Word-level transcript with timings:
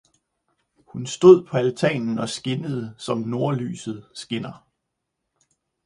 hun 0.87 1.05
stod 1.07 1.43
på 1.45 1.57
altanen 1.57 2.19
og 2.19 2.29
skinnede 2.29 2.95
som 2.97 3.17
nordlyset 3.17 4.05
skinner! 4.13 4.67